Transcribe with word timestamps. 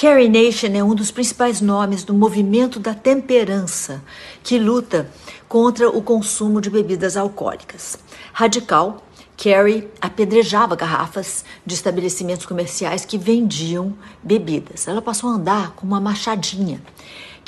Carrie 0.00 0.28
Nation 0.28 0.68
é 0.76 0.84
um 0.84 0.94
dos 0.94 1.10
principais 1.10 1.60
nomes 1.60 2.04
do 2.04 2.14
movimento 2.14 2.78
da 2.78 2.94
temperança, 2.94 4.00
que 4.44 4.56
luta 4.56 5.10
contra 5.48 5.90
o 5.90 6.00
consumo 6.00 6.60
de 6.60 6.70
bebidas 6.70 7.16
alcoólicas. 7.16 7.98
Radical, 8.32 9.02
Carrie 9.36 9.88
apedrejava 10.00 10.76
garrafas 10.76 11.44
de 11.66 11.74
estabelecimentos 11.74 12.46
comerciais 12.46 13.04
que 13.04 13.18
vendiam 13.18 13.92
bebidas. 14.22 14.86
Ela 14.86 15.02
passou 15.02 15.30
a 15.30 15.32
andar 15.32 15.72
com 15.72 15.84
uma 15.84 16.00
machadinha. 16.00 16.80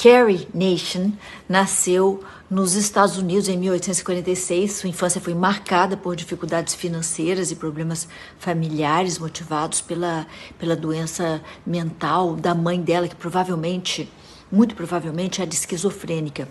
Carrie 0.03 0.49
Nation 0.55 1.13
nasceu 1.47 2.25
nos 2.49 2.73
Estados 2.73 3.19
Unidos 3.19 3.51
em 3.51 3.59
1846. 3.59 4.73
Sua 4.73 4.89
infância 4.89 5.21
foi 5.21 5.35
marcada 5.35 5.95
por 5.95 6.17
dificuldades 6.17 6.75
financeiras 6.75 7.51
e 7.51 7.57
problemas 7.57 8.09
familiares 8.39 9.19
motivados 9.19 9.83
pela, 9.83 10.27
pela 10.59 10.75
doença 10.75 11.43
mental 11.67 12.35
da 12.35 12.55
mãe 12.55 12.81
dela, 12.81 13.09
que 13.09 13.15
provavelmente, 13.15 14.11
muito 14.51 14.75
provavelmente, 14.75 15.43
era 15.43 15.51
esquizofrênica. 15.51 16.49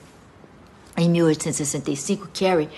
Em 0.96 1.10
1865, 1.10 2.30
Carrie 2.32 2.70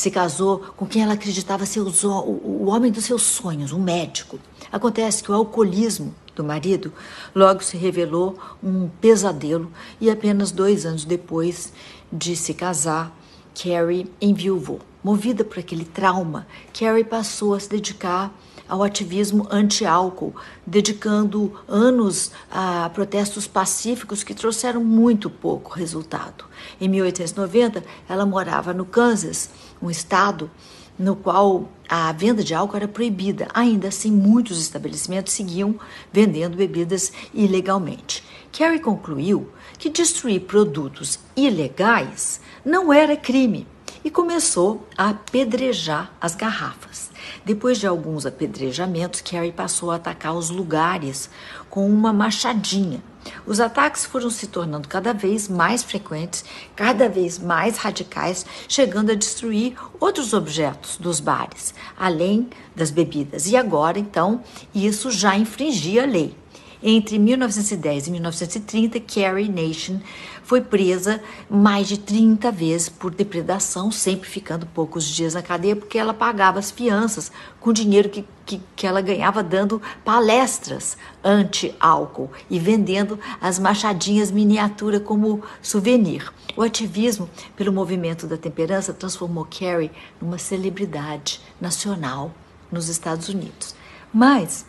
se 0.00 0.12
casou 0.12 0.60
com 0.76 0.86
quem 0.86 1.02
ela 1.02 1.14
acreditava 1.14 1.66
ser 1.66 1.80
o, 1.80 1.90
o 2.08 2.66
homem 2.68 2.90
dos 2.90 3.04
seus 3.04 3.22
sonhos, 3.22 3.72
um 3.72 3.80
médico. 3.80 4.38
Acontece 4.70 5.24
que 5.24 5.32
o 5.32 5.34
alcoolismo 5.34 6.14
do 6.36 6.44
marido 6.44 6.92
logo 7.34 7.64
se 7.64 7.76
revelou 7.76 8.38
um 8.62 8.88
pesadelo 9.00 9.72
e 10.00 10.08
apenas 10.08 10.52
dois 10.52 10.86
anos 10.86 11.04
depois 11.04 11.72
de 12.12 12.36
se 12.36 12.54
casar, 12.54 13.12
Carrie 13.60 14.08
enviuvou. 14.22 14.78
Movida 15.02 15.44
por 15.44 15.60
aquele 15.60 15.84
trauma, 15.84 16.46
Carrie 16.76 17.04
passou 17.04 17.54
a 17.54 17.60
se 17.60 17.68
dedicar 17.68 18.34
ao 18.68 18.82
ativismo 18.82 19.46
anti-álcool, 19.48 20.34
dedicando 20.66 21.52
anos 21.68 22.32
a 22.50 22.90
protestos 22.90 23.46
pacíficos 23.46 24.24
que 24.24 24.34
trouxeram 24.34 24.82
muito 24.84 25.30
pouco 25.30 25.72
resultado. 25.72 26.44
Em 26.80 26.88
1890, 26.88 27.84
ela 28.08 28.26
morava 28.26 28.74
no 28.74 28.84
Kansas, 28.84 29.50
um 29.80 29.88
estado 29.88 30.50
no 30.98 31.14
qual 31.14 31.68
a 31.88 32.10
venda 32.10 32.42
de 32.42 32.52
álcool 32.52 32.76
era 32.76 32.88
proibida. 32.88 33.46
Ainda 33.54 33.88
assim, 33.88 34.10
muitos 34.10 34.60
estabelecimentos 34.60 35.32
seguiam 35.32 35.76
vendendo 36.12 36.56
bebidas 36.56 37.12
ilegalmente. 37.32 38.24
Kerry 38.50 38.80
concluiu 38.80 39.48
que 39.78 39.88
destruir 39.88 40.40
produtos 40.40 41.20
ilegais 41.36 42.40
não 42.64 42.92
era 42.92 43.16
crime 43.16 43.64
e 44.04 44.10
começou 44.10 44.86
a 44.96 45.10
apedrejar 45.10 46.12
as 46.20 46.34
garrafas. 46.34 47.10
Depois 47.44 47.78
de 47.78 47.86
alguns 47.86 48.26
apedrejamentos, 48.26 49.20
Carrie 49.20 49.52
passou 49.52 49.90
a 49.90 49.96
atacar 49.96 50.34
os 50.34 50.50
lugares 50.50 51.30
com 51.70 51.88
uma 51.88 52.12
machadinha. 52.12 53.02
Os 53.46 53.60
ataques 53.60 54.06
foram 54.06 54.30
se 54.30 54.46
tornando 54.46 54.88
cada 54.88 55.12
vez 55.12 55.48
mais 55.48 55.82
frequentes, 55.82 56.44
cada 56.74 57.08
vez 57.08 57.38
mais 57.38 57.76
radicais, 57.76 58.46
chegando 58.68 59.12
a 59.12 59.14
destruir 59.14 59.76
outros 60.00 60.32
objetos 60.32 60.96
dos 60.96 61.20
bares, 61.20 61.74
além 61.98 62.48
das 62.74 62.90
bebidas. 62.90 63.46
E 63.46 63.56
agora, 63.56 63.98
então, 63.98 64.42
isso 64.74 65.10
já 65.10 65.36
infringia 65.36 66.04
a 66.04 66.06
lei. 66.06 66.34
Entre 66.82 67.18
1910 67.18 68.06
e 68.06 68.10
1930, 68.12 69.00
Carrie 69.00 69.48
Nation 69.48 69.98
foi 70.44 70.60
presa 70.60 71.20
mais 71.50 71.88
de 71.88 71.98
30 71.98 72.50
vezes 72.52 72.88
por 72.88 73.12
depredação, 73.12 73.90
sempre 73.90 74.28
ficando 74.28 74.64
poucos 74.64 75.04
dias 75.04 75.34
na 75.34 75.42
cadeia, 75.42 75.76
porque 75.76 75.98
ela 75.98 76.14
pagava 76.14 76.58
as 76.58 76.70
fianças 76.70 77.32
com 77.60 77.72
dinheiro 77.72 78.08
que, 78.08 78.24
que, 78.46 78.60
que 78.74 78.86
ela 78.86 79.00
ganhava 79.00 79.42
dando 79.42 79.82
palestras 80.04 80.96
anti-álcool 81.22 82.30
e 82.48 82.58
vendendo 82.58 83.18
as 83.40 83.58
machadinhas 83.58 84.30
miniatura 84.30 85.00
como 85.00 85.42
souvenir. 85.60 86.32
O 86.56 86.62
ativismo 86.62 87.28
pelo 87.56 87.72
movimento 87.72 88.26
da 88.26 88.36
temperança 88.36 88.94
transformou 88.94 89.46
Carrie 89.46 89.90
numa 90.20 90.38
celebridade 90.38 91.40
nacional 91.60 92.32
nos 92.70 92.88
Estados 92.88 93.28
Unidos. 93.28 93.74
Mas, 94.12 94.64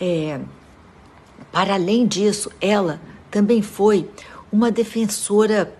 é, 0.00 0.40
para 1.52 1.74
além 1.74 2.06
disso, 2.06 2.50
ela 2.60 3.00
também 3.30 3.62
foi 3.62 4.08
uma 4.50 4.70
defensora 4.70 5.74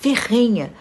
ferrenha 0.00 0.72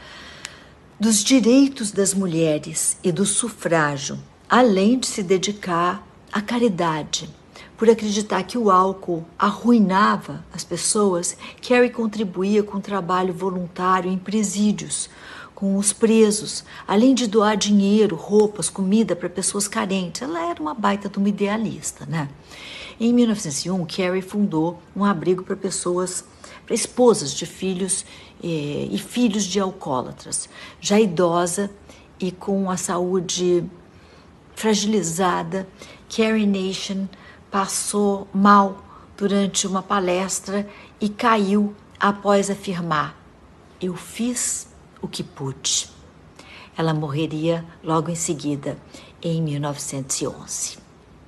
dos 1.00 1.23
direitos 1.23 1.91
das 1.91 2.13
mulheres 2.13 2.97
e 3.03 3.12
do 3.12 3.25
sufrágio, 3.25 4.18
além 4.50 5.00
de 5.00 5.07
se 5.07 5.22
dedicar 5.22 6.06
à 6.31 6.41
caridade. 6.41 7.29
Por 7.78 7.90
acreditar 7.90 8.41
que 8.44 8.57
o 8.57 8.72
álcool 8.72 9.23
arruinava 9.38 10.44
as 10.51 10.63
pessoas, 10.63 11.38
Carrie 11.62 11.91
contribuía 11.91 12.63
com 12.63 12.79
trabalho 12.79 13.34
voluntário 13.34 14.12
em 14.12 14.18
presídios, 14.18 15.09
com 15.57 15.75
os 15.75 15.91
presos, 15.91 16.63
além 16.88 17.16
de 17.16 17.25
doar 17.25 17.57
dinheiro, 17.57 18.16
roupas, 18.16 18.69
comida 18.69 19.16
para 19.16 19.28
pessoas 19.28 19.68
carentes. 19.68 20.22
Ela 20.22 20.51
era 20.51 20.62
uma 20.62 20.75
baita 20.75 21.09
de 21.09 21.18
uma 21.18 21.29
idealista, 21.29 22.06
né? 22.06 22.29
Em 23.00 23.12
1901, 23.12 23.84
Carrie 23.88 24.22
fundou 24.22 24.79
um 24.95 25.03
abrigo 25.03 25.44
para 25.44 25.56
pessoas, 25.56 26.23
para 26.63 26.75
esposas 26.75 27.34
de 27.34 27.47
filhos 27.47 28.06
eh, 28.44 28.88
e 28.91 29.00
filhos 29.00 29.45
de 29.45 29.59
alcoólatras. 29.59 30.47
Já 30.79 31.00
idosa 31.00 31.72
e 32.19 32.31
com 32.31 32.69
a 32.69 32.78
saúde 32.78 33.66
fragilizada, 34.53 35.68
Carrie 36.07 36.45
Nation 36.45 37.07
passou 37.50 38.28
mal 38.31 38.85
durante 39.18 39.66
uma 39.66 39.81
palestra 39.81 40.69
e 41.01 41.09
caiu 41.09 41.74
após 42.00 42.47
afirmar: 42.51 43.19
Eu 43.81 43.95
fiz 43.95 44.76
o 45.01 45.07
que 45.07 45.23
pude. 45.23 45.89
Ela 46.77 46.93
morreria 46.93 47.65
logo 47.83 48.09
em 48.09 48.15
seguida, 48.15 48.77
em 49.21 49.41
1911. 49.41 50.86